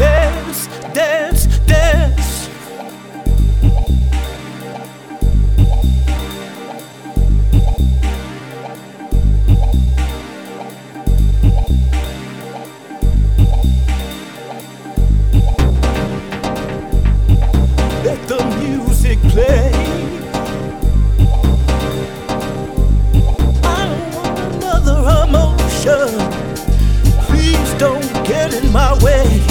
Dance, 0.00 0.66
dance, 0.94 1.58
dance. 1.66 2.48
Let 18.02 18.26
the 18.26 18.42
music 18.58 19.18
play. 19.28 19.70
I 23.62 23.84
want 24.14 24.38
another 24.38 25.28
emotion. 25.28 26.08
Please 27.26 27.74
don't 27.74 28.00
get 28.26 28.54
in 28.54 28.72
my 28.72 28.96
way. 29.04 29.49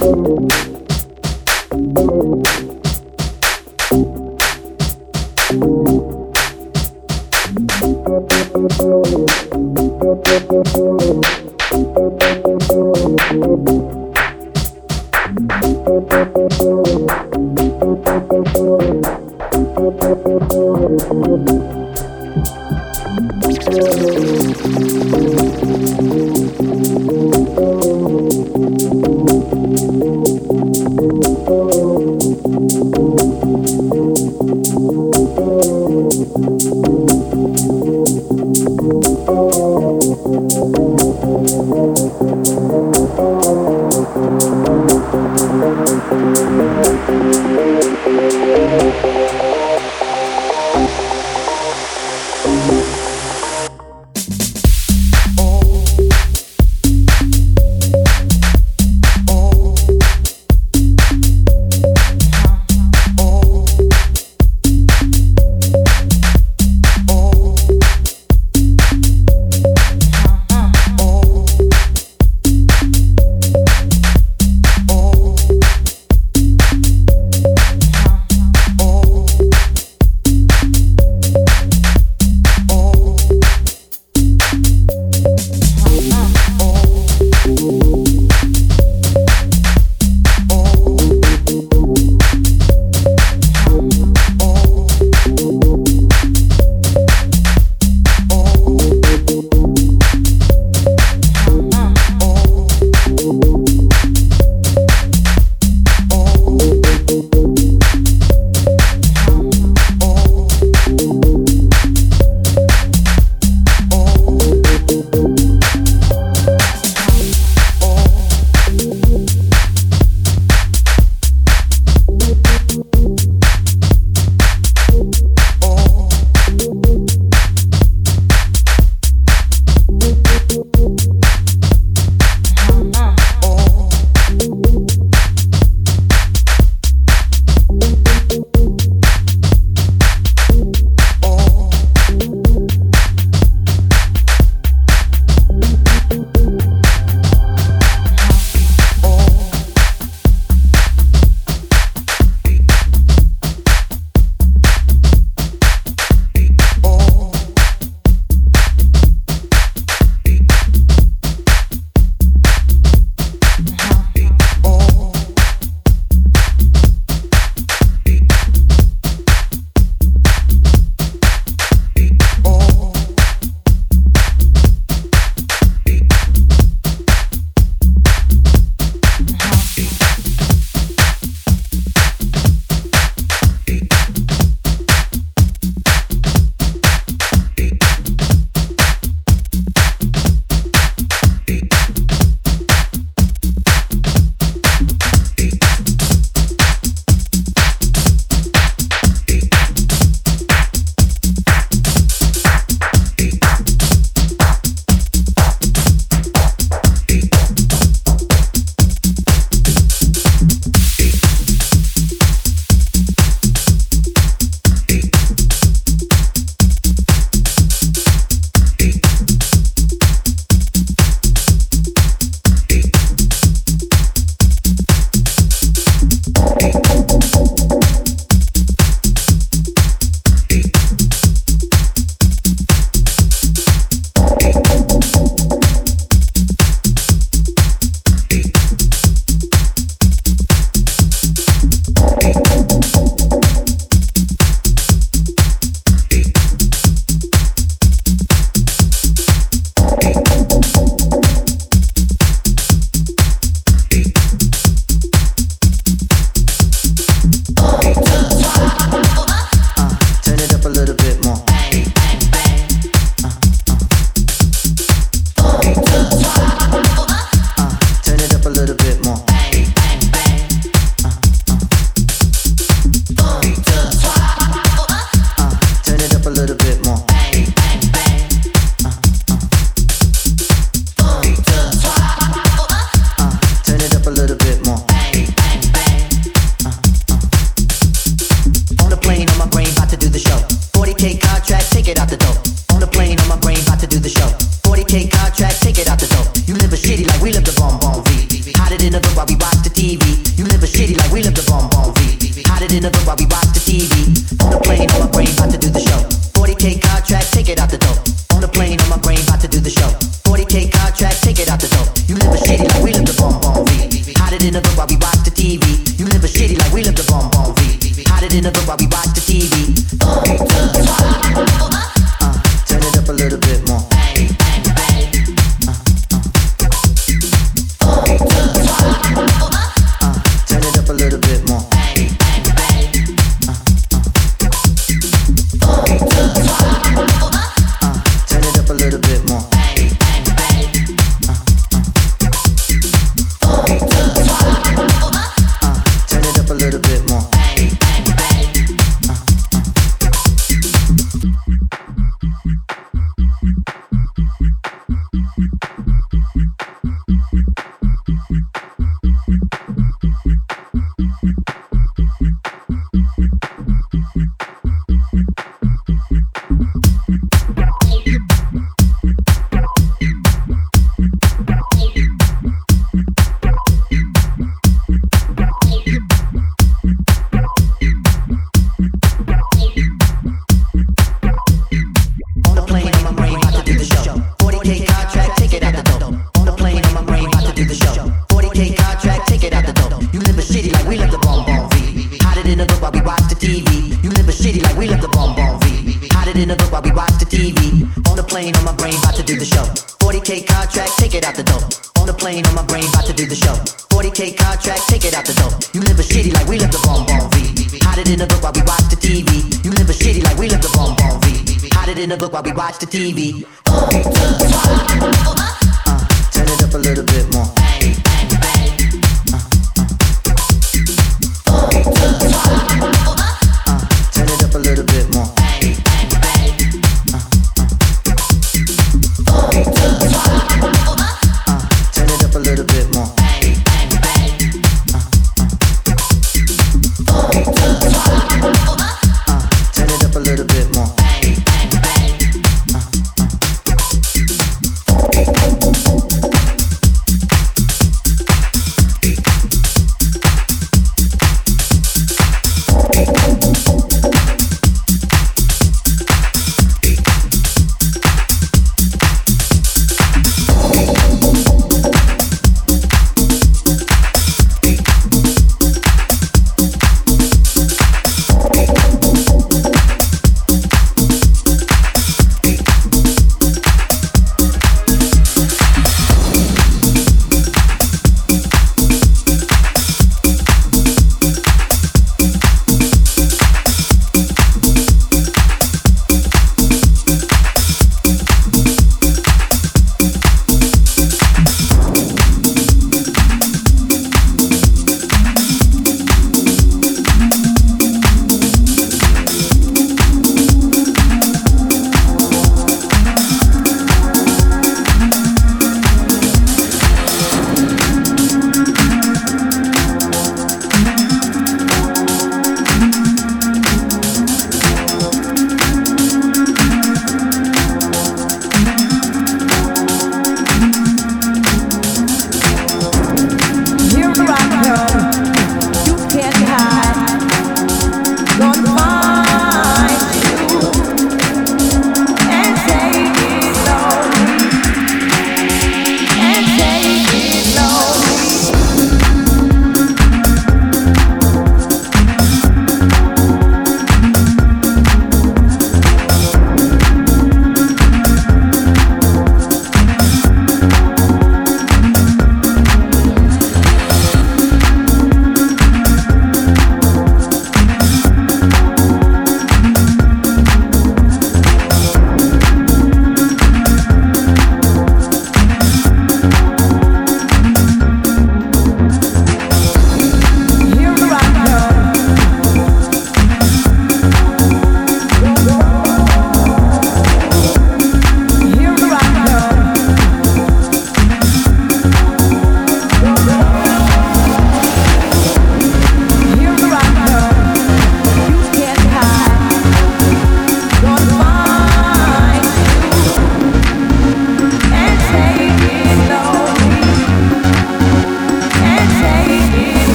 Música 0.00 0.79